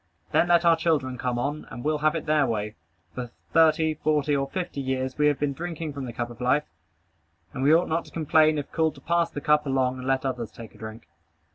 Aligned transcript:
Then 0.31 0.47
let 0.47 0.65
our 0.65 0.75
children 0.75 1.19
come 1.19 1.37
on 1.37 1.67
and 1.69 1.83
we'll 1.83 1.99
have 1.99 2.15
it 2.15 2.25
their 2.25 2.47
way. 2.47 2.73
For 3.13 3.29
thirty, 3.53 3.93
forty, 3.93 4.35
or 4.35 4.49
fifty 4.49 4.81
years, 4.81 5.15
we 5.19 5.27
have 5.27 5.37
been 5.39 5.53
drinking 5.53 5.93
from 5.93 6.05
the 6.05 6.11
cup 6.11 6.31
of 6.31 6.41
life; 6.41 6.63
and 7.53 7.61
we 7.61 7.71
ought 7.71 7.87
not 7.87 8.05
to 8.05 8.11
complain 8.11 8.57
if 8.57 8.71
called 8.71 8.95
to 8.95 9.01
pass 9.01 9.29
the 9.29 9.41
cup 9.41 9.67
along 9.67 9.99
and 9.99 10.07
let 10.07 10.25
others 10.25 10.51
take 10.51 10.73
a 10.73 10.77
drink. 10.79 11.07